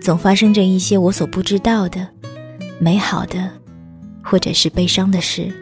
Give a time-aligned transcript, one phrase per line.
[0.00, 2.08] 总发生着一些我所不知道的
[2.78, 3.50] 美好的，
[4.22, 5.52] 或者是悲伤的事。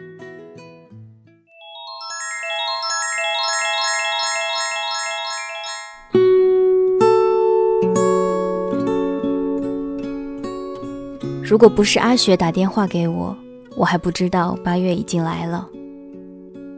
[11.43, 13.35] 如果不是阿雪打电话给我，
[13.75, 15.67] 我还不知道八月已经来了。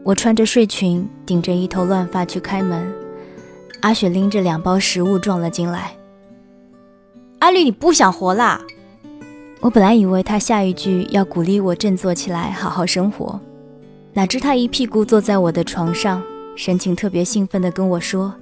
[0.04, 2.92] 我穿着睡裙，顶着一头乱发去开门，
[3.80, 5.92] 阿雪拎着两包食物撞了进来。
[7.40, 8.60] 阿绿，你不想活啦？
[9.60, 13.40] 我本来以为他下一句要鼓励我振作起来，好好生活，
[14.12, 16.22] 哪知他一屁股坐在我的床上，
[16.54, 18.34] 神情特别兴奋地跟我说：“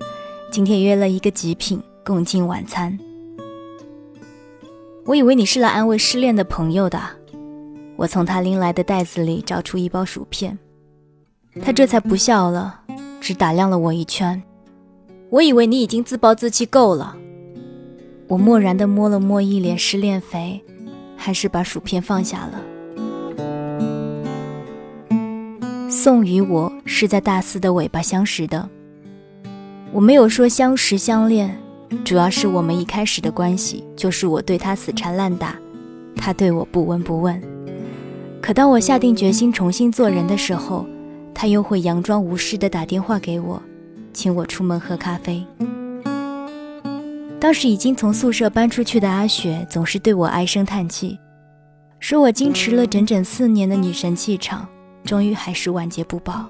[0.51, 2.99] 今天约了一个极品共进晚餐。”
[5.07, 7.01] 我以为你是来安慰失恋的朋友的。
[7.97, 10.59] 我从他拎来的袋子里找出一包薯片，
[11.63, 12.81] 他这才不笑了，
[13.21, 14.43] 只打量了我一圈。
[15.31, 17.17] 我以为你已经自暴自弃够了。
[18.29, 20.63] 我漠然地摸了摸一脸失恋肥，
[21.17, 22.63] 还是把薯片放下了。
[25.91, 28.69] 宋与我是在大四的尾巴相识的，
[29.93, 31.59] 我没有说相识相恋，
[32.05, 35.57] 主要是我们一开始的关系就是我对他死缠烂打，
[36.15, 37.43] 他对我不闻不问。
[38.43, 40.87] 可当我下定决心重新做人的时候，
[41.35, 43.63] 他又会佯装无事地打电话给我，
[44.13, 45.43] 请我出门喝咖啡。
[47.41, 51.17] 当时已经从宿舍搬出去的阿雪总是对我唉声叹气，
[52.01, 54.67] 说我矜持了整整四年的女神气场，
[55.05, 56.45] 终于还是晚节不保。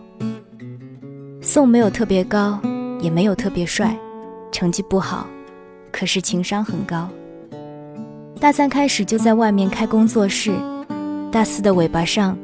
[1.42, 2.58] 宋没有特别高，
[3.00, 3.94] 也没有特别帅，
[4.50, 5.26] 成绩不好，
[5.92, 7.08] 可是情商很高。
[8.40, 10.52] 大三开始就在外面开工作室，
[11.30, 12.36] 大四的尾巴上，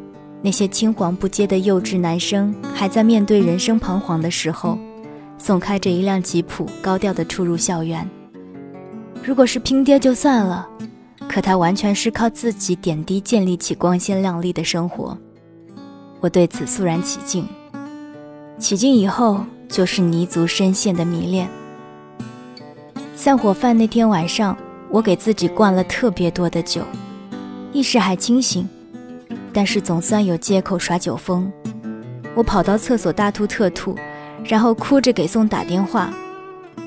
[0.42, 4.78] 那些青黄不接的幼稚男生还在面对人生彷徨的时候，
[5.38, 8.06] 宋开着一辆吉普，高调的出入校园。
[9.26, 10.68] 如果是拼爹就算了，
[11.26, 15.16] 可他完全是靠自己点滴建立起光鲜亮丽的生活。
[16.20, 17.48] 我对此肃然起敬。
[18.58, 21.48] 起敬以后，就是泥足深陷的迷恋。
[23.16, 24.54] 散伙饭那天晚上，
[24.90, 26.82] 我给自己灌了特别多的酒，
[27.72, 28.68] 意识还清醒，
[29.54, 31.50] 但是总算有借口耍酒疯。
[32.34, 33.96] 我跑到厕所大吐特吐，
[34.44, 36.12] 然后哭着给宋打电话：“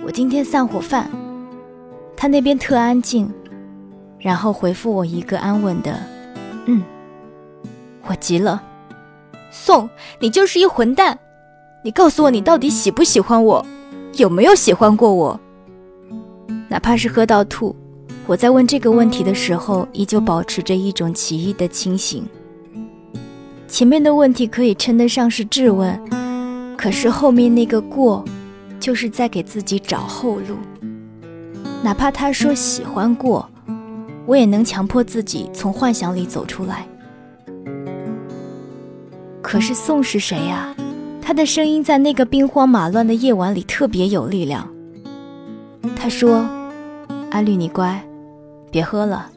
[0.05, 1.09] 我今天散伙饭。”
[2.19, 3.31] 他那边特安静，
[4.17, 5.95] 然后回复我一个安稳的
[6.65, 6.81] “嗯”。
[8.09, 8.61] 我急了，
[9.51, 9.87] 宋，
[10.19, 11.19] 你就是一混蛋！
[11.83, 13.63] 你告诉我，你到底喜不喜欢我？
[14.13, 15.39] 有没有喜欢过我？
[16.67, 17.75] 哪怕是喝到吐，
[18.25, 22.25] 我在问这个问题的时候，依旧保持着一种奇异的清醒。
[23.67, 26.01] 前面的问题可以称得上是质问，
[26.75, 28.25] 可是后面那个“过”，
[28.79, 30.55] 就是在给自己找后路。
[31.83, 33.49] 哪怕他说喜欢过，
[34.25, 36.85] 我也能强迫自己从幻想里走出来。
[39.41, 40.75] 可是宋是谁呀？
[41.21, 44.67] 他的声音在那个兵荒马乱的夜晚里特别有力量。
[45.95, 46.45] 他说
[47.31, 48.01] ：“阿绿，你乖，
[48.71, 49.29] 别喝了，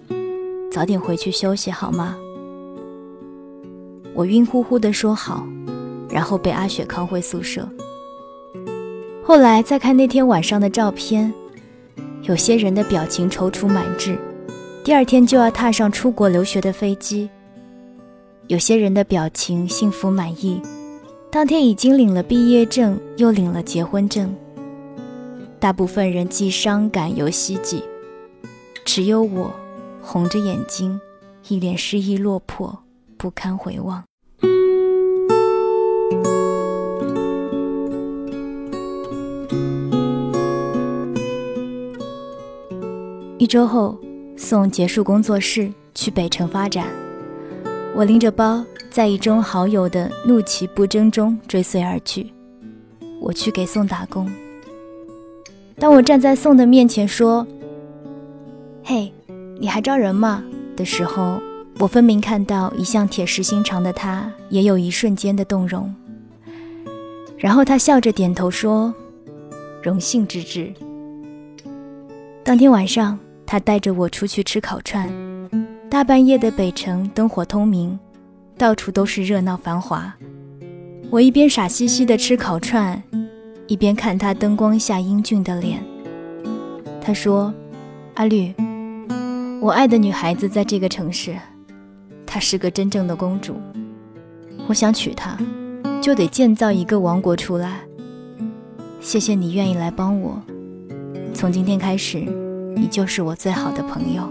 [0.72, 2.16] 早点回去休息好吗？”
[4.14, 5.46] 我晕乎乎的说好，
[6.08, 7.68] 然后被阿雪扛回宿舍。
[9.22, 11.32] 后来再看那天晚上的照片。
[12.22, 14.18] 有些人的表情踌躇满志，
[14.84, 17.28] 第二天就要踏上出国留学的飞机；
[18.46, 20.60] 有些人的表情幸福满意，
[21.30, 24.34] 当天已经领了毕业证，又领了结婚证。
[25.58, 27.82] 大部分人既伤感又希冀，
[28.84, 29.52] 只有我
[30.02, 31.00] 红着眼睛，
[31.48, 32.78] 一脸失意落魄，
[33.16, 34.09] 不堪回望。
[43.40, 43.96] 一周后，
[44.36, 46.86] 宋结束工作室，去北城发展。
[47.96, 52.30] 我拎着包，在一众好友的怒其不争中追随而去。
[53.18, 54.30] 我去给宋打工。
[55.78, 57.46] 当我站在宋的面前说
[58.84, 59.10] ：“嘿，
[59.58, 60.44] 你还招人吗？”
[60.76, 61.40] 的时候，
[61.78, 65.94] 我分明看到一向铁石心肠的他，也有一瞬间的动容。
[67.38, 68.92] 然后他笑着点头说
[69.82, 70.70] ：“荣幸之至。”
[72.44, 73.18] 当天晚上，
[73.50, 75.10] 他带着我出去吃烤串。
[75.90, 77.98] 大半夜的北城灯火通明，
[78.56, 80.14] 到处都是热闹繁华。
[81.10, 83.02] 我一边傻兮兮的吃烤串，
[83.66, 85.82] 一边看他灯光下英俊的脸。
[87.00, 87.52] 他说
[88.14, 88.54] ：“阿绿，
[89.60, 91.34] 我爱的女孩子在这个城市，
[92.24, 93.56] 她是个真正的公主。
[94.68, 95.36] 我想娶她，
[96.00, 97.80] 就得建造一个王国出来。
[99.00, 100.40] 谢谢你愿意来帮我。
[101.34, 102.24] 从今天开始，
[102.76, 104.22] 你就是我最好的朋友。”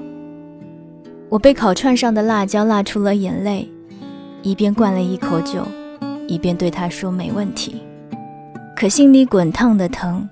[1.30, 3.70] 我被烤串上的辣椒辣出了眼泪，
[4.42, 5.64] 一边灌了一口酒，
[6.28, 7.84] 一边对他说：“没问题。”
[8.76, 10.28] 可心里滚烫的疼，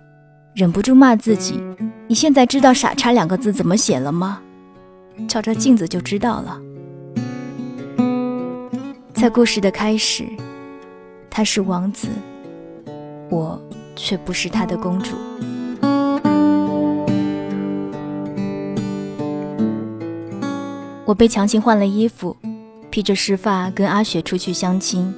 [0.56, 1.62] 忍不住骂自己
[2.08, 4.42] ：“你现在知道‘傻叉’两个字怎么写了吗？
[5.28, 6.60] 照照镜子就知道了。”
[9.14, 10.26] 在故事的开始，
[11.30, 12.08] 他是王子，
[13.30, 13.62] 我
[13.96, 15.12] 却不是他的公主。
[21.08, 22.36] 我被强行换了衣服，
[22.90, 25.16] 披着湿发跟阿雪出去相亲。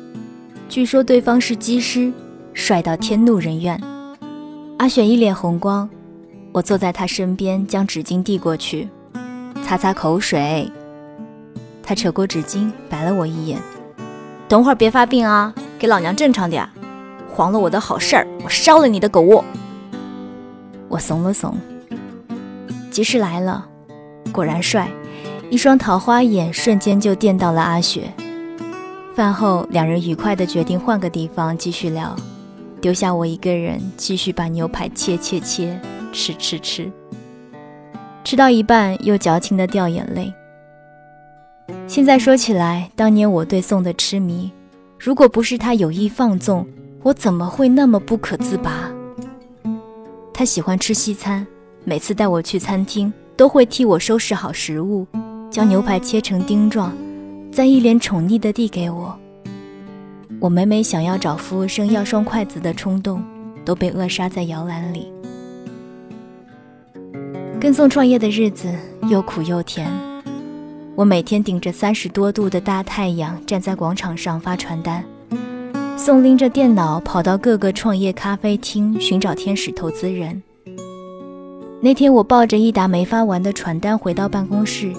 [0.70, 2.14] 据说对方是机师，
[2.54, 3.82] 帅到天怒人怨。
[4.78, 5.90] 阿雪一脸红光，
[6.52, 8.88] 我坐在她身边，将纸巾递过去，
[9.64, 10.72] 擦擦口水。
[11.82, 13.60] 他扯过纸巾，白了我一眼
[14.48, 16.70] ：“等会儿别发病啊，给老娘正常点，
[17.34, 19.44] 黄了我的好事儿，我烧了你的狗窝。”
[20.88, 21.58] 我怂了怂。
[22.92, 23.68] 机师来了，
[24.32, 24.88] 果然帅。
[25.52, 28.14] 一双桃花眼瞬间就电到了阿雪。
[29.16, 32.16] 饭后，两人愉快地决定换个地方继续聊，
[32.80, 35.76] 丢下我一个人继续把牛排切切切，
[36.14, 36.92] 吃吃吃。
[38.24, 40.32] 吃到一半，又矫情地掉眼泪。
[41.88, 44.52] 现在说起来，当年我对宋的痴迷，
[45.00, 46.66] 如果不是他有意放纵，
[47.02, 48.92] 我怎么会那么不可自拔？
[50.32, 51.46] 他喜欢吃西餐，
[51.84, 55.08] 每次带我去餐厅，都会替我收拾好食物。
[55.52, 56.96] 将牛排切成丁状，
[57.52, 59.18] 再一脸宠溺地递给我。
[60.40, 63.24] 我每每想要找服务生要双筷子的冲动，
[63.66, 65.12] 都被扼杀在摇篮里。
[67.60, 68.72] 跟宋创业的日子
[69.10, 69.92] 又苦又甜。
[70.96, 75.04] 我每天顶着三十多度的大太阳站在广场上发传单，
[75.98, 80.42] 宋拎着电脑跑到各个创业咖啡厅寻找天使投资人。
[81.82, 84.94] 那天我抱着一沓没发完的传单回到办公室。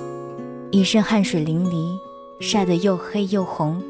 [0.73, 1.99] 一身汗水淋漓，
[2.41, 3.83] 晒得又黑又红。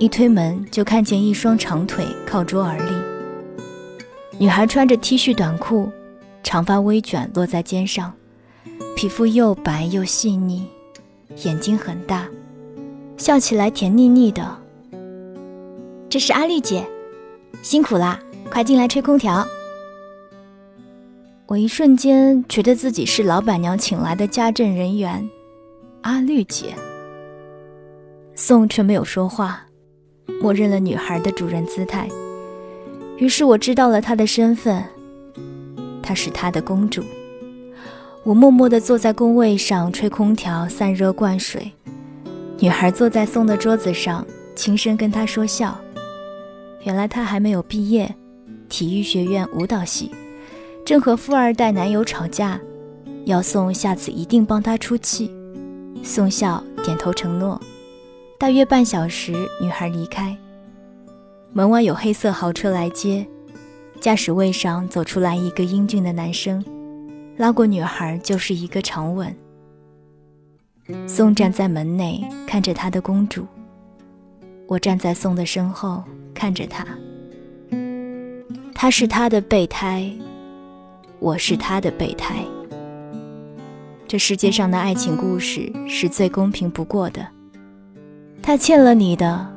[0.00, 2.92] 一推门就看见一双长腿靠桌而立。
[4.38, 5.88] 女孩穿着 T 恤短裤，
[6.42, 8.12] 长发微卷落在肩上，
[8.96, 10.66] 皮肤又白又细腻，
[11.44, 12.26] 眼睛很大，
[13.16, 14.58] 笑起来甜腻腻的。
[16.10, 16.84] 这是阿丽姐，
[17.62, 18.18] 辛苦啦，
[18.50, 19.46] 快进来吹空调。
[21.46, 25.30] 我一瞬间觉得自己是老板娘请来的家政人员。
[26.04, 26.74] 阿绿姐，
[28.34, 29.62] 宋却没有说话，
[30.38, 32.06] 默认了女孩的主人姿态。
[33.16, 34.84] 于是我知道了她的身份，
[36.02, 37.02] 她是他的公主。
[38.22, 41.72] 我默默地坐在工位上吹空调、散热、灌水。
[42.58, 45.74] 女孩坐在宋的桌子上，轻声跟他说笑。
[46.82, 48.14] 原来她还没有毕业，
[48.68, 50.10] 体育学院舞蹈系，
[50.84, 52.60] 正和富二代男友吵架，
[53.24, 55.30] 要宋下次一定帮她出气。
[56.04, 57.58] 宋笑点头承诺。
[58.38, 60.36] 大约半小时，女孩离开。
[61.52, 63.26] 门外有黑色豪车来接，
[64.00, 66.62] 驾驶位上走出来一个英俊的男生，
[67.38, 69.34] 拉过女孩就是一个长吻。
[71.06, 73.46] 宋站在门内看着他的公主，
[74.66, 76.86] 我站在宋的身后看着他。
[78.74, 80.12] 他是他的备胎，
[81.18, 82.44] 我是他的备胎。
[84.06, 87.26] 这世界上的爱情故事是最公平不过的。
[88.42, 89.56] 他欠了你的，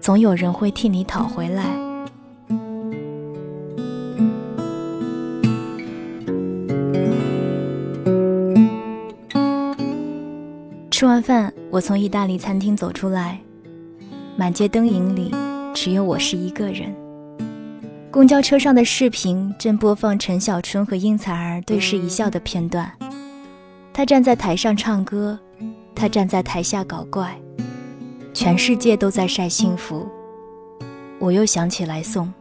[0.00, 1.64] 总有人会替你讨回来。
[10.90, 13.40] 吃完饭，我从意大利餐厅走出来，
[14.36, 15.32] 满街灯影里
[15.74, 16.94] 只有我是一个人。
[18.10, 22.90] 公交车上的视频正播放陈小春和应采儿对视一笑的片段。
[23.98, 25.36] 他站在台上唱歌，
[25.92, 27.36] 他站在台下搞怪，
[28.32, 30.06] 全世界都在晒幸福。
[31.18, 32.32] 我又想起来宋，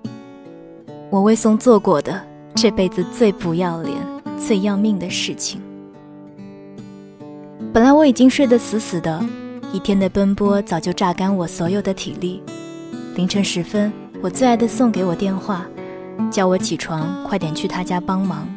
[1.10, 2.24] 我为宋做过的
[2.54, 3.98] 这辈子最不要脸、
[4.38, 5.60] 最要命的事情。
[7.74, 9.20] 本来我已经睡得死死的，
[9.74, 12.44] 一天的奔波早就榨干我所有的体力。
[13.16, 15.66] 凌晨时分，我最爱的宋给我电话，
[16.32, 18.48] 叫我起床，快点去他家帮忙。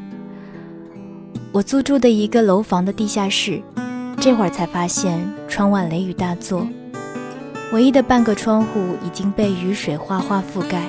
[1.52, 3.60] 我租住的一个楼房的地下室，
[4.20, 6.64] 这会儿才发现窗外雷雨大作，
[7.72, 10.80] 唯一的半个窗户已经被雨水哗哗覆盖。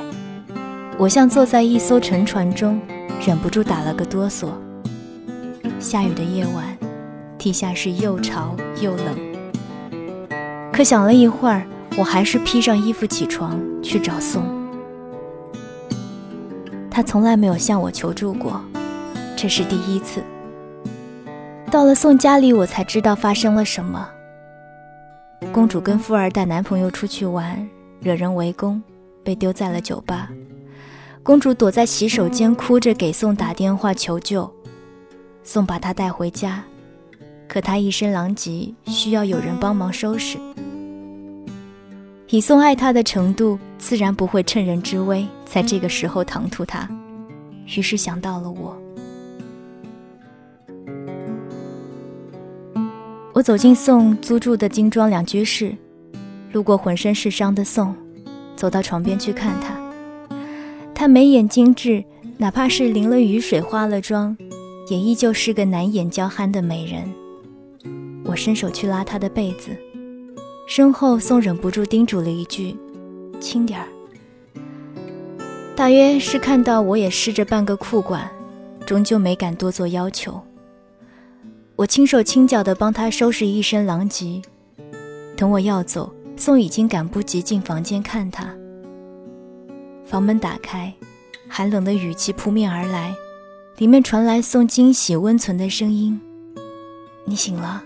[1.00, 2.80] 我像坐在一艘沉船中，
[3.26, 4.50] 忍不住打了个哆嗦。
[5.80, 6.78] 下雨的夜晚，
[7.40, 9.18] 地下室又潮又冷。
[10.72, 11.66] 可想了一会儿，
[11.98, 14.44] 我还是披上衣服起床去找宋。
[16.92, 18.62] 他从来没有向我求助过，
[19.36, 20.22] 这是第一次。
[21.72, 24.10] 到了宋家里，我才知道发生了什么。
[25.54, 27.66] 公主跟富二代男朋友出去玩，
[28.02, 28.84] 惹人围攻，
[29.24, 30.30] 被丢在了酒吧。
[31.24, 34.52] 公主躲在洗手间，哭着给宋打电话求救。
[35.46, 36.62] 宋把她带回家，
[37.48, 40.38] 可她一身狼藉，需要有人帮忙收拾。
[42.28, 46.86] 以宋爱她的程度，自然不会趁人之危，在这个时候唐突她。
[47.66, 48.78] 于是想到了我。
[53.34, 55.74] 我走进宋租住的精装两居室，
[56.52, 57.96] 路过浑身是伤的宋，
[58.58, 59.80] 走到床边去看他。
[60.94, 62.04] 他眉眼精致，
[62.38, 64.36] 哪怕是淋了雨水、化了妆，
[64.90, 67.04] 也依旧是个难掩娇憨的美人。
[68.26, 69.72] 我伸手去拉他的被子，
[70.68, 72.76] 身后宋忍不住叮嘱了一句
[73.40, 73.88] ：“轻点儿。”
[75.74, 78.30] 大约是看到我也湿着半个裤管，
[78.86, 80.40] 终究没敢多做要求。
[81.76, 84.42] 我轻手轻脚地帮他收拾一身狼藉，
[85.36, 88.54] 等我要走，宋已经赶不及进房间看他。
[90.06, 90.94] 房门打开，
[91.48, 93.16] 寒冷的雨气扑面而来，
[93.78, 96.20] 里面传来宋惊喜温存的声音
[97.26, 97.84] ：“你醒了。”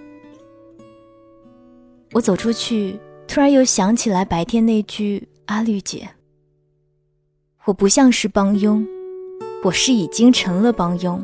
[2.12, 6.10] 我走出去，突然又想起来白天那句“阿绿姐”，
[7.66, 8.86] 我不像是帮佣，
[9.64, 11.24] 我是已经成了帮佣。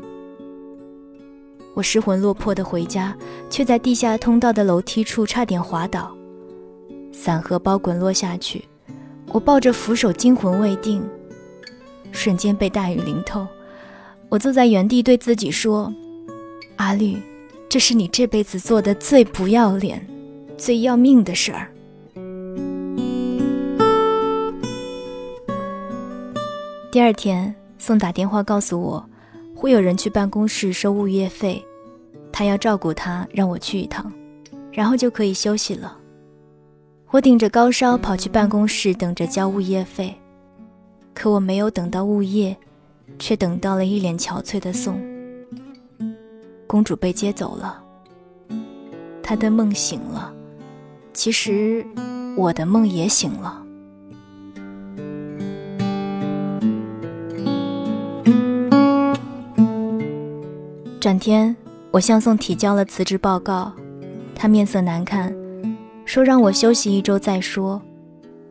[1.73, 3.15] 我失魂落魄的回家，
[3.49, 6.11] 却在地下通道的楼梯处差点滑倒，
[7.11, 8.65] 伞和包滚落下去。
[9.27, 11.01] 我抱着扶手，惊魂未定，
[12.11, 13.47] 瞬间被大雨淋透。
[14.27, 15.93] 我坐在原地，对自己说
[16.75, 17.17] ：“阿绿，
[17.69, 20.05] 这是你这辈子做的最不要脸、
[20.57, 21.71] 最要命的事儿。”
[26.91, 29.05] 第二天，宋打电话告诉我。
[29.61, 31.63] 会有人去办公室收物业费，
[32.31, 34.11] 他要照顾他，让我去一趟，
[34.71, 35.95] 然后就可以休息了。
[37.11, 40.15] 我顶着高烧跑去办公室，等着交物业费，
[41.13, 42.57] 可我没有等到物业，
[43.19, 44.99] 却等到了一脸憔悴的宋。
[46.65, 47.83] 公主被接走了，
[49.21, 50.33] 她的梦醒了，
[51.13, 51.85] 其实
[52.35, 53.63] 我的梦也醒了。
[61.01, 61.55] 转天，
[61.89, 63.73] 我向宋提交了辞职报告，
[64.35, 65.35] 他面色难看，
[66.05, 67.81] 说让我休息一周再说。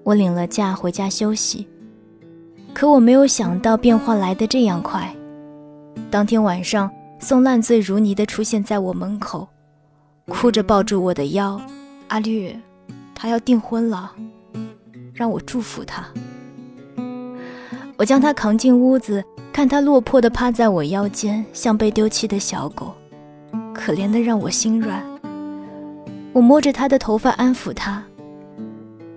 [0.03, 1.69] 我领了假回家休息，
[2.75, 5.15] 可我没有想到变化来得这样快。
[6.11, 6.91] 当天晚上，
[7.21, 9.47] 宋烂醉如泥地出现在我门口，
[10.27, 11.61] 哭着抱住我的腰
[12.11, 12.53] ：“阿绿，
[13.15, 14.11] 他要订婚了，
[15.15, 16.05] 让我祝福他。”
[17.97, 19.23] 我将他扛进屋子。
[19.53, 22.95] 看他落魄地趴在我腰间，像被丢弃的小狗，
[23.75, 25.05] 可怜的让我心软。
[26.33, 28.03] 我摸着他的头发，安抚他：“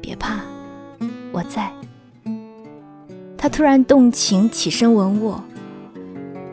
[0.02, 0.40] 别怕，
[1.32, 1.72] 我在。”
[3.38, 5.42] 他突然动情，起身吻我。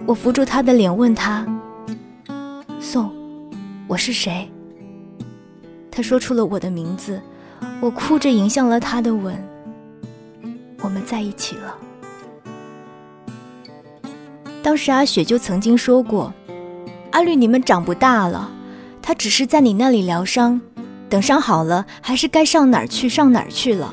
[0.07, 1.47] 我扶住他的脸，问他
[2.79, 3.11] ：“宋，
[3.89, 4.49] 我是谁？”
[5.91, 7.21] 他说出了我的名字。
[7.81, 9.37] 我哭着迎向了他的吻。
[10.83, 11.77] 我们在一起了。
[14.71, 16.33] 当时阿雪就曾经说过
[17.11, 18.49] ：“阿绿，你们长不大了，
[19.03, 20.61] 他只是在你那里疗伤，
[21.09, 23.93] 等伤好了，还是该上哪儿去上哪儿去了。”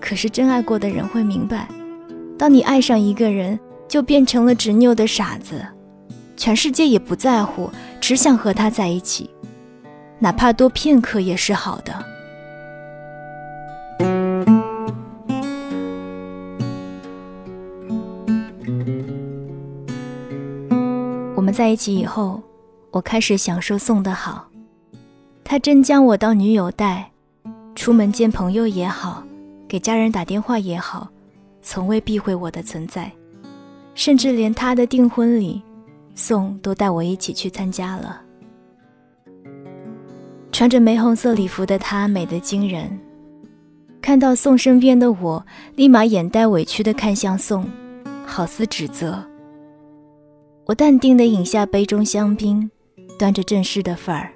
[0.00, 1.66] 可是真爱过的人会明白，
[2.38, 3.58] 当你爱上一个人，
[3.88, 5.60] 就变成了执拗的傻子，
[6.36, 7.68] 全世界也不在乎，
[8.00, 9.28] 只想和他在一起，
[10.20, 11.92] 哪怕多片刻也是好的。
[21.54, 22.42] 在一起以后，
[22.90, 24.48] 我开始享受宋的好，
[25.44, 27.10] 他真将我当女友带，
[27.74, 29.22] 出门见朋友也好，
[29.68, 31.08] 给家人打电话也好，
[31.62, 33.10] 从未避讳我的存在，
[33.94, 35.62] 甚至连他的订婚礼，
[36.14, 38.20] 宋都带我一起去参加了。
[40.50, 42.98] 穿着玫红色礼服的她美得惊人，
[44.00, 45.44] 看到宋身边的我，
[45.74, 47.68] 立马眼带委屈的看向宋，
[48.24, 49.24] 好似指责。
[50.66, 52.70] 我淡定地饮下杯中香槟，
[53.18, 54.32] 端着正式的份儿，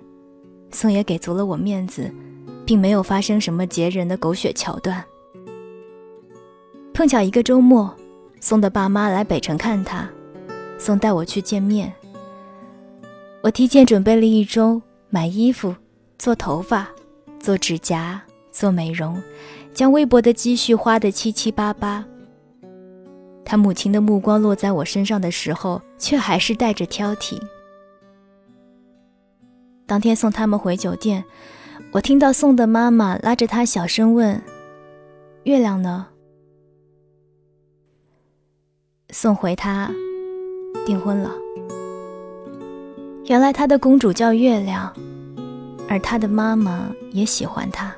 [0.70, 2.12] 宋也给足了我面子，
[2.66, 5.02] 并没有发生什么截人的狗血桥段。
[6.92, 7.94] 碰巧一个周末，
[8.40, 10.06] 宋的爸妈来北城看他，
[10.78, 11.92] 宋带我去见面。
[13.42, 15.74] 我提前准备了一周买衣服。
[16.18, 16.88] 做头发，
[17.38, 18.20] 做指甲，
[18.50, 19.22] 做美容，
[19.72, 22.04] 将微薄的积蓄花得七七八八。
[23.50, 27.40] 他母亲的目光落在我身上的时候，却还是带着挑剔。
[29.86, 31.24] 当天送他们回酒店，
[31.90, 34.38] 我听到宋的妈妈拉着他小声问
[35.44, 36.06] ：“月亮呢？”
[39.08, 39.90] 宋回他
[40.84, 41.32] ：“订婚了。”
[43.24, 44.94] 原来他的公主叫月亮。
[45.88, 47.90] 而他的妈妈也喜欢他。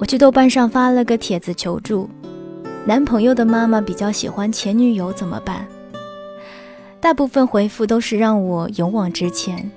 [0.00, 2.10] 我去豆瓣上发了个帖子求助，
[2.86, 5.66] 男朋友的妈妈比较喜欢前女友怎么办？
[7.00, 9.68] 大部分回复都是让我勇往直前。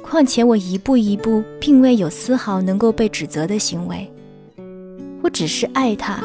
[0.00, 4.10] 况且我一步一步，并未有丝毫能够被指责的行为。
[5.22, 6.24] 我只是爱他，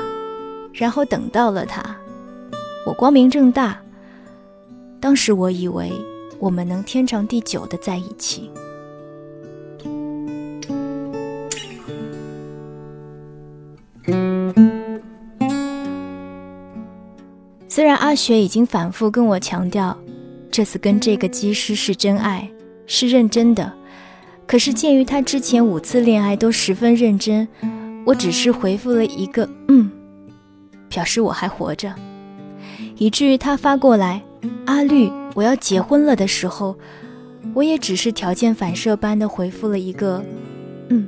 [0.72, 1.84] 然后等到了他。
[2.86, 3.78] 我光明正大。
[5.02, 5.92] 当时我以为
[6.40, 8.50] 我们能天长地久的在一起。
[17.78, 19.96] 虽然阿雪已经反复跟我强调，
[20.50, 22.50] 这次跟这个技师是真爱，
[22.88, 23.72] 是认真的，
[24.48, 27.48] 可是鉴于他之前五次恋爱都十分认真，
[28.04, 29.92] 我只是回复了一个“嗯”，
[30.90, 31.94] 表示我还活着，
[32.98, 34.24] 以至于他发过来
[34.66, 36.76] “阿绿，我要结婚了”的时候，
[37.54, 40.26] 我也只是条件反射般的回复了一个
[40.90, 41.08] “嗯”。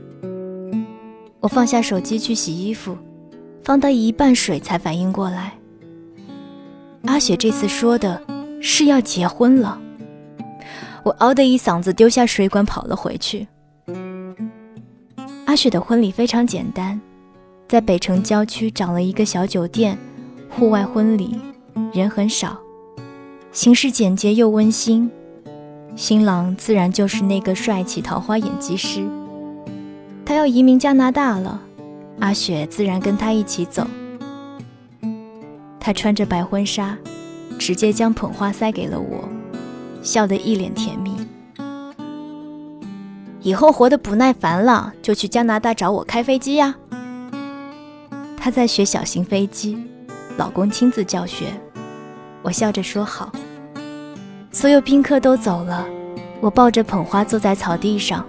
[1.41, 2.95] 我放下手机去洗衣服，
[3.63, 5.53] 放到一半水才反应过来。
[7.05, 8.21] 阿雪这次说的
[8.61, 9.79] 是要结婚了，
[11.03, 13.47] 我嗷的一嗓子丢下水管跑了回去。
[15.45, 16.99] 阿雪的婚礼非常简单，
[17.67, 19.97] 在北城郊区找了一个小酒店，
[20.49, 21.39] 户外婚礼，
[21.93, 22.57] 人很少，
[23.51, 25.09] 形式简洁又温馨。
[25.95, 29.01] 新郎自然就是那个帅气桃花眼技师，
[30.23, 31.59] 他要移民加拿大了，
[32.19, 33.87] 阿雪自然跟他一起走。
[35.79, 36.97] 他穿着白婚纱，
[37.57, 39.29] 直接将捧花塞给了我，
[40.01, 41.15] 笑得一脸甜蜜。
[43.41, 46.75] 以后活得不耐烦了，就去加拿大找我开飞机呀。
[48.35, 49.77] 他在学小型飞机，
[50.37, 51.45] 老公亲自教学。
[52.41, 53.31] 我笑着说好。
[54.51, 55.85] 所有宾客都走了，
[56.41, 58.25] 我抱着捧花坐在草地上。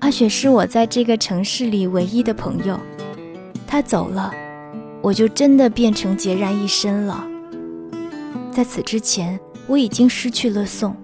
[0.00, 2.78] 阿雪是我在这个城市里唯一的朋友，
[3.66, 4.32] 她走了。
[5.06, 7.24] 我就真的变成孑然一身了。
[8.50, 9.38] 在此之前，
[9.68, 10.96] 我已经失去了宋，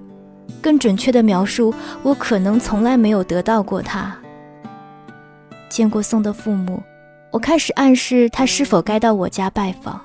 [0.61, 4.13] 更准确的描述，我可能从来没有得到过他。
[5.69, 6.83] 见过宋的父母，
[7.31, 10.01] 我开始暗示他是否该到我家拜访，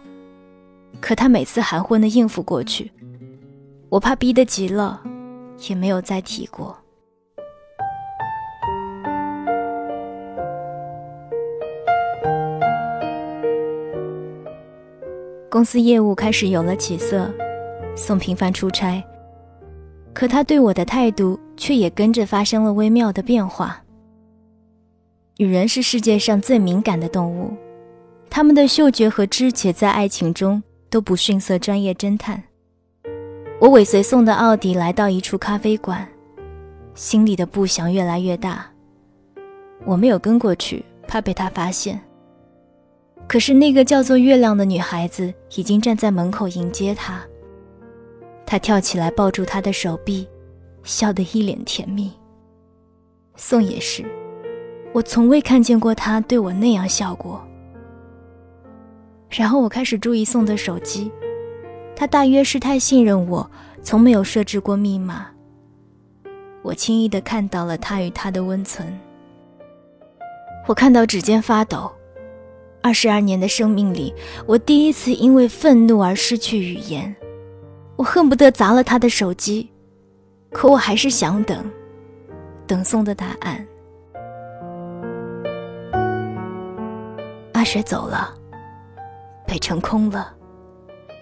[1.01, 2.91] 可他每次含混的应付过去，
[3.89, 5.01] 我怕逼得急了，
[5.67, 6.77] 也没有再提过。
[15.49, 17.33] 公司业务开始有了起色，
[17.95, 19.01] 宋频繁出差，
[20.13, 23.81] 可他对我的态度却也跟着发生了微妙的变化。
[25.37, 27.53] 女人是世界上最敏感的动物，
[28.29, 32.43] 她们的嗅觉和知觉在爱情中都不逊色专业侦探。
[33.61, 36.05] 我尾随宋的奥迪来到一处咖啡馆，
[36.93, 38.65] 心里的不祥越来越大。
[39.85, 41.99] 我没有跟过去，怕被他发现。
[43.27, 47.21] 可是那个叫做月亮的女孩子已经站在门口迎接他。
[48.45, 50.25] 他跳起来抱住她的手臂，
[50.83, 52.09] 笑得一脸甜蜜。
[53.35, 54.05] 宋也是，
[54.93, 57.45] 我从未看见过他对我那样笑过。
[59.29, 61.11] 然后我开始注意宋的手机，
[61.93, 63.51] 他大约是太信任我，
[63.83, 65.27] 从没有设置过密码。
[66.61, 68.97] 我轻易地看到了他与他的温存。
[70.65, 71.91] 我看到指尖发抖。
[72.81, 74.13] 二十二年的生命里，
[74.45, 77.13] 我第一次因为愤怒而失去语言，
[77.95, 79.69] 我恨不得砸了他的手机，
[80.51, 81.69] 可我还是想等，
[82.65, 83.67] 等送的答案。
[87.53, 88.33] 阿雪走了，
[89.45, 90.33] 北城空了，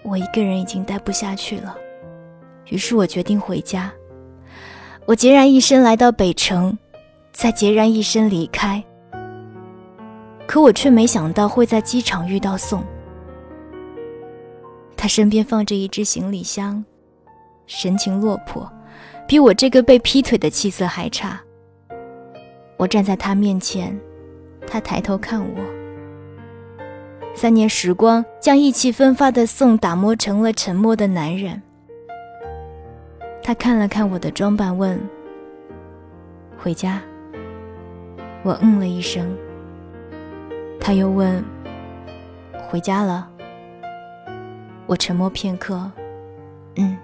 [0.04, 1.76] 我一个人已经待不下去了，
[2.68, 3.92] 于是我决定回家。
[5.06, 6.78] 我孑然一身来到北城，
[7.32, 8.84] 再孑然一身离开。
[10.46, 12.82] 可我却没想到会在机场遇到宋。
[14.96, 16.84] 他身边放着一只行李箱，
[17.66, 18.70] 神情落魄，
[19.26, 21.40] 比我这个被劈腿的气色还差。
[22.76, 23.98] 我站在他面前，
[24.66, 25.64] 他抬头看我。
[27.34, 31.60] 三年时光将意气风发的宋打磨成了沉默的男人。
[33.42, 34.98] 他看了看我的装扮，问
[36.58, 37.02] ：“回家？”
[38.42, 39.36] 我嗯了一声。
[40.80, 41.44] 他又问
[42.68, 43.28] ：“回家了？”
[44.86, 45.90] 我沉默片刻，
[46.76, 46.96] 嗯。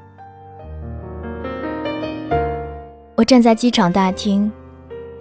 [3.16, 4.50] 我站在机场大厅，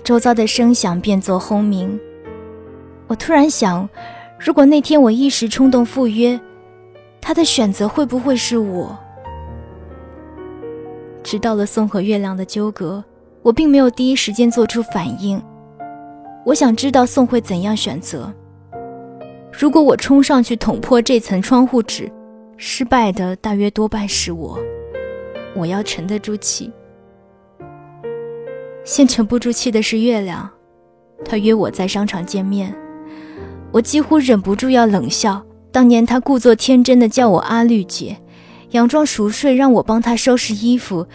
[0.04, 2.00] 周遭的声响变作轰鸣。
[3.08, 3.88] 我突然想，
[4.40, 6.40] 如果那天我一时冲动赴约，
[7.20, 8.98] 他的选择会不会是我？
[11.24, 13.04] 知道了宋和月亮的纠葛，
[13.44, 15.42] 我并没有第一时间做出反应。
[16.46, 18.34] 我想知道宋会怎样选择。
[19.52, 22.12] 如果我冲上去捅破这层窗户纸，
[22.58, 24.58] 失败的大约多半是我，
[25.56, 26.72] 我要沉得住气。
[28.84, 30.50] 先沉不住气的是月亮，
[31.24, 32.74] 他约我在商场见面，
[33.72, 35.44] 我几乎忍不住要冷笑。
[35.72, 38.18] 当年他故作天真的叫我阿绿姐，
[38.72, 41.06] 佯装熟睡让我帮他收拾衣服，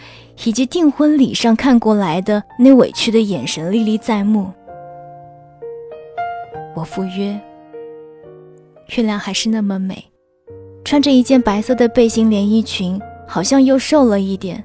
[0.45, 4.51] 以及订婚礼上看过来的那委屈的眼神历历在目。
[6.75, 7.39] 我赴约，
[8.95, 10.03] 月亮还是那么美。
[10.83, 14.63] 穿着一件白色的背心连衣裙，好像又瘦了一点，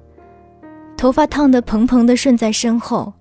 [0.97, 3.13] 头发烫得蓬蓬的顺在身后，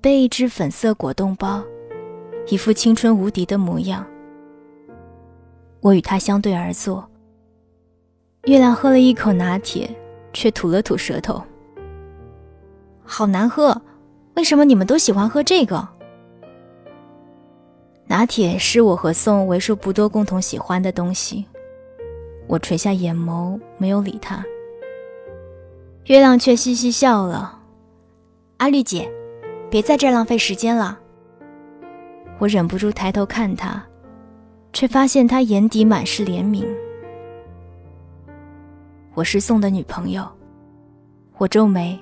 [0.00, 1.62] 背一只粉色果冻包，
[2.48, 4.06] 一副青春无敌的模样。
[5.80, 7.08] 我与他相对而坐。
[8.44, 9.88] 月亮喝了一口拿铁，
[10.32, 11.42] 却吐了吐舌头。
[13.02, 13.80] 好难喝，
[14.34, 15.88] 为什么你们都喜欢喝这个？
[18.06, 21.44] 拿铁是我和宋为数不多共同喜欢的东西。
[22.46, 24.44] 我垂下眼眸，没有理他。
[26.04, 27.60] 月亮却嘻嘻笑了。
[28.58, 29.10] 阿绿姐，
[29.68, 30.98] 别在这浪费时间了。
[32.38, 33.84] 我忍不住抬头看他，
[34.72, 36.64] 却发现他眼底满是怜悯。
[39.14, 40.26] 我是宋的女朋友。
[41.38, 41.98] 我皱眉，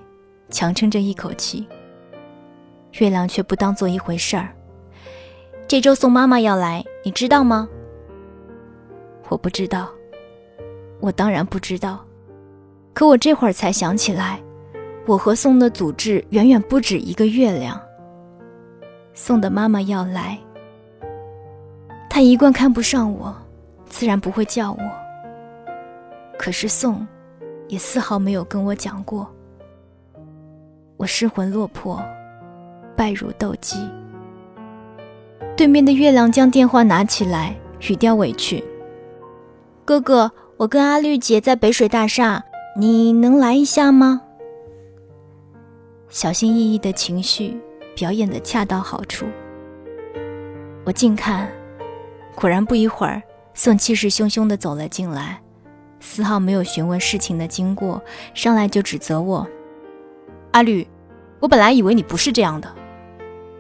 [0.51, 1.67] 强撑着一口气。
[2.99, 4.55] 月亮却不当做一回事儿。
[5.67, 7.67] 这周宋妈妈要来，你知道吗？
[9.29, 9.91] 我不知道。
[11.01, 12.05] 我当然不知道，
[12.93, 14.41] 可我这会儿才想起来，
[15.07, 17.81] 我和宋的组织远远不止一个月亮。
[19.15, 20.39] 宋的妈妈要来，
[22.11, 23.35] 她一贯看不上我，
[23.87, 24.91] 自然不会叫我。
[26.39, 27.07] 可是宋，
[27.69, 29.27] 也丝毫没有跟我讲过。
[30.99, 32.03] 我失魂落魄，
[32.95, 33.79] 败如斗鸡。
[35.57, 37.55] 对面的月亮将电话拿起来，
[37.89, 38.63] 语调委屈
[39.85, 42.45] ：“哥哥。”我跟阿绿姐在北水大厦，
[42.79, 44.21] 你能来一下吗？
[46.09, 47.61] 小心翼翼的情绪
[47.97, 49.27] 表演的恰到好处。
[50.85, 51.51] 我近看，
[52.37, 53.21] 果然不一会儿，
[53.53, 55.43] 宋气势汹汹的走了进来，
[55.99, 58.01] 丝毫没有询问事情的经过，
[58.33, 59.45] 上来就指责我
[60.53, 60.87] ：“阿绿，
[61.41, 62.73] 我本来以为你不是这样的，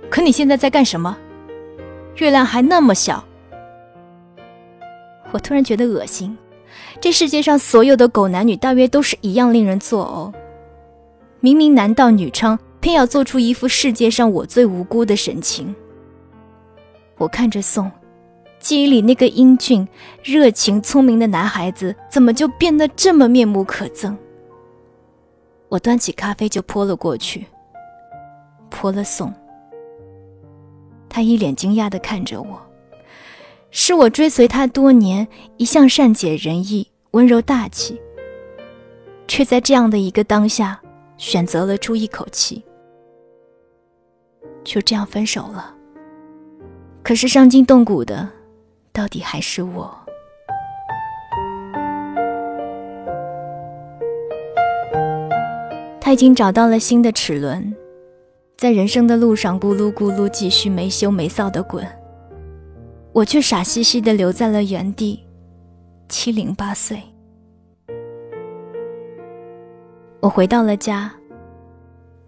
[0.08, 1.18] 可你现在在干什么？
[2.16, 3.24] 月亮还那么小。”
[5.32, 6.36] 我突然觉得恶心。
[7.00, 10.32] 这世界上所有的狗男女大约都是一样令人作呕。
[11.40, 15.74] 明明男盗女娼，偏要做出一副世界上我最无辜的神情。
[17.16, 17.90] 我看着宋，
[18.58, 19.86] 记忆里那个英俊、
[20.22, 24.16] 热情、聪明的男孩子，怎么就变得这么面目可憎？
[25.68, 27.46] 我端起咖啡就泼了过去，
[28.70, 29.32] 泼了宋。
[31.14, 32.60] 他一脸惊讶地看着我。
[33.70, 38.00] 是我追随他多年，一向善解人意、温柔大气，
[39.28, 40.80] 却在这样的一个当下，
[41.16, 42.64] 选择了出一口气，
[44.64, 45.72] 就这样分手了。
[47.04, 48.28] 可是伤筋动骨的，
[48.92, 49.96] 到底还是我。
[56.00, 57.72] 他已经找到了新的齿轮，
[58.56, 61.86] 在人生的路上咕噜咕噜继续没羞没臊的滚。
[63.12, 65.24] 我却傻兮兮的留在了原地，
[66.08, 67.00] 七零八碎。
[70.20, 71.12] 我回到了家，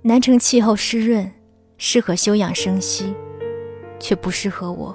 [0.03, 1.31] 南城气候湿润，
[1.79, 3.15] 适合休养生息，
[3.99, 4.95] 却不适合我。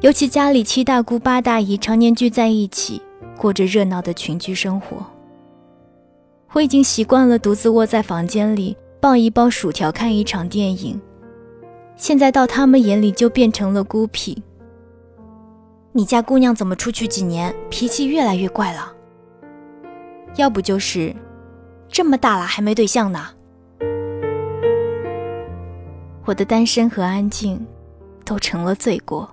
[0.00, 3.00] 尤其家里七大姑八大姨常年聚在一起，
[3.36, 5.04] 过着热闹的群居生活。
[6.52, 10.98] 我已经习惯了独自窝在房间里，抱一包薯条看一场电影。
[11.94, 14.42] 现在到他们眼里就变成了孤僻。
[15.92, 18.90] 你家姑娘怎么出去几年，脾气越来越怪了？
[20.36, 21.14] 要不就是
[21.86, 23.26] 这么大了还没对象呢？
[26.24, 27.62] 我的单身和安静
[28.24, 29.28] 都成了罪过。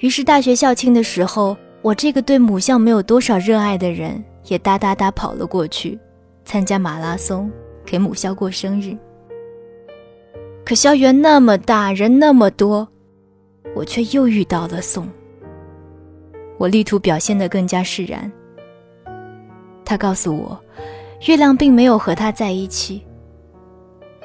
[0.00, 5.98] 于是大学校庆的时候，我这个对母校没有多少热爱的人，也哒哒哒跑了过去，
[6.44, 7.50] 参加马拉松，
[7.86, 8.94] 给母校过生日。
[10.64, 12.86] 可校园那么大，人那么多，
[13.74, 15.08] 我却又遇到了宋。
[16.58, 18.30] 我力图表现得更加释然。
[19.84, 20.60] 他告诉我，
[21.28, 23.00] 月亮并没有和他在一起。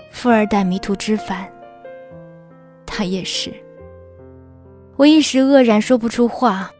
[0.10, 1.48] 富二代迷途知返，
[2.86, 3.54] 他也是。
[4.98, 6.72] 我一时愕然，说不出话。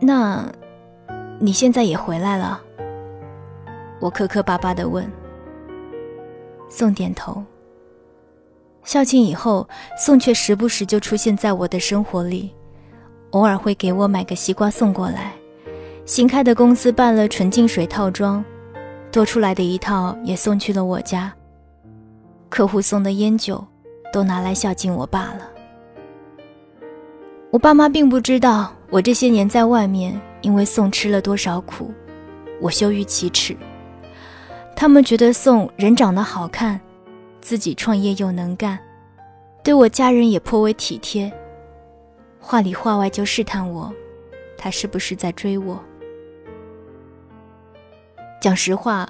[0.00, 0.46] 那，
[1.40, 2.60] 你现在也回来了？
[4.00, 5.10] 我磕磕巴巴地问。
[6.68, 7.42] 宋点头。
[8.84, 12.54] 校庆以后，宋却时不时就出现在我的生活里，
[13.30, 15.32] 偶尔会给我买个西瓜送过来。
[16.06, 18.42] 新开的公司办了纯净水套装，
[19.12, 21.30] 多出来的一套也送去了我家。
[22.48, 23.62] 客户送的烟酒，
[24.10, 25.50] 都拿来孝敬我爸了。
[27.50, 31.92] 我爸妈并不知道我这些年在外面因为宋吃了多少苦，
[32.58, 33.54] 我羞于启齿。
[34.80, 36.80] 他们觉得宋人长得好看，
[37.40, 38.78] 自己创业又能干，
[39.64, 41.32] 对我家人也颇为体贴，
[42.38, 43.92] 话里话外就试探我，
[44.56, 45.76] 他是不是在追我？
[48.40, 49.08] 讲实话，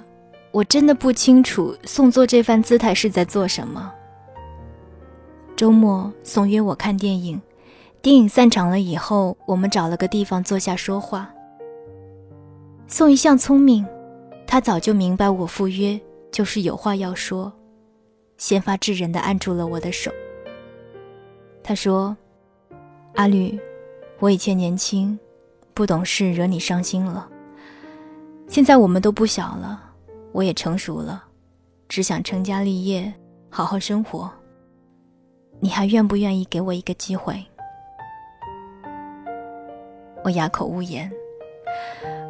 [0.53, 3.93] 我真的不清楚宋做这番姿态是在做什么。
[5.55, 7.39] 周末，宋约我看电影。
[8.01, 11.29] 电影散场了以后，我们找了个地方坐下说话。
[12.87, 13.87] 宋一向聪明，
[14.51, 16.01] 他早就明白我赴约
[16.33, 17.53] 就是有话要说，
[18.39, 20.11] 先发制人的按住了我的手。
[21.63, 22.17] 他说
[23.15, 23.61] ：“阿绿，
[24.19, 25.19] 我以前年轻，
[25.75, 27.29] 不懂事，惹你伤心了。
[28.49, 29.83] 现在我们都不小了，
[30.33, 31.23] 我也成熟了，
[31.87, 33.13] 只想成家立业，
[33.51, 34.33] 好好生活。
[35.61, 37.45] 你还愿不愿意给我一个机会？”
[40.25, 41.13] 我哑口无言。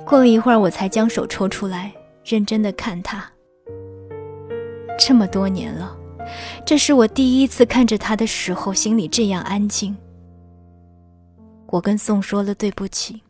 [0.04, 1.92] 过了一会儿，我才将手抽出来，
[2.28, 3.24] 认真的看他。
[4.98, 5.96] 这么多年了，
[6.66, 9.96] 这是我第一次看着他的时候，心里这样安静。
[11.68, 13.22] 我跟宋说了对不起。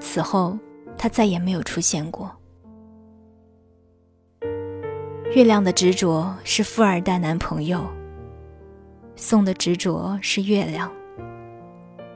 [0.00, 0.58] 此后，
[0.96, 2.34] 他再也没有出现过。
[5.34, 7.84] 月亮的执着是富二代男朋友，
[9.16, 10.90] 宋的执着是月亮。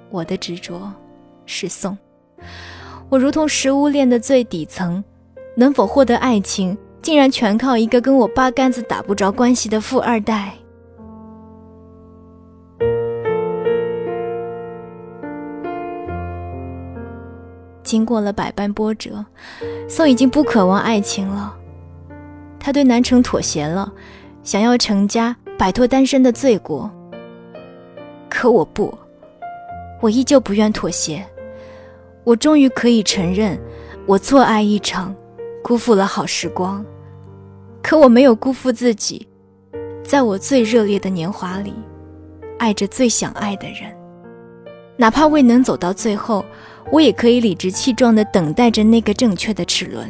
[0.08, 0.90] 我的执着
[1.44, 1.96] 是宋，
[3.10, 5.02] 我如同食物链的最底层，
[5.56, 10.54] 能否获得爱情，竟然全靠一个跟我八竿子打不着关系的富二代。
[17.82, 19.24] 经过了百般波折，
[19.88, 21.52] 宋已经不渴望爱情了，
[22.60, 23.92] 他对南城妥协了，
[24.44, 26.88] 想要成家，摆脱单身的罪过。
[28.28, 28.96] 可我不。
[30.00, 31.26] 我依旧不愿妥协，
[32.24, 33.58] 我终于可以承认，
[34.06, 35.14] 我错爱一场，
[35.62, 36.84] 辜负了好时光。
[37.82, 39.26] 可我没有辜负自己，
[40.04, 41.72] 在我最热烈的年华里，
[42.58, 43.90] 爱着最想爱的人，
[44.96, 46.44] 哪怕未能走到最后，
[46.92, 50.08] 我也可以理直气壮地等待着那个正确的齿轮。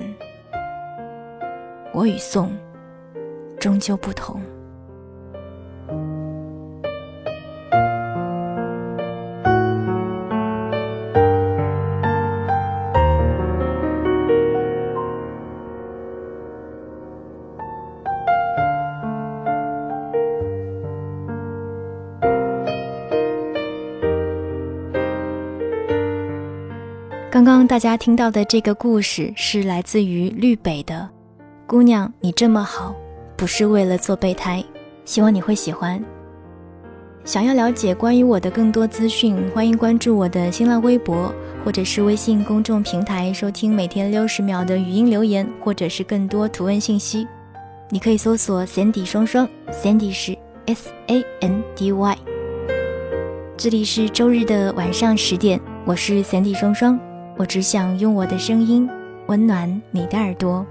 [1.93, 2.53] 我与宋，
[3.59, 4.41] 终究不同。
[27.81, 31.09] 大家听到的这个故事是来自于绿北的
[31.67, 32.95] 《姑娘，你这么好，
[33.39, 34.63] 不是为了做备胎》，
[35.07, 35.99] 希望你会喜欢。
[37.25, 47.27] 想要了解关于我的更多资讯，欢迎关注我的新浪微博或者是微信公众平台，收听每天六十秒的语音留言，或者是更多图文信息。
[47.89, 52.19] 你可以搜索 Sandy 双双，Sandy 是 S A N D Y。
[53.57, 57.01] 这里是周日的晚上十点，我是 Sandy 双双。
[57.41, 58.87] 我只想用我的声音
[59.29, 60.67] 温暖你的耳朵。